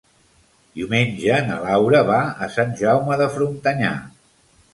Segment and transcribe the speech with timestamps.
[0.77, 2.17] Diumenge na Laura va
[2.47, 3.95] a Sant Jaume de Frontanyà.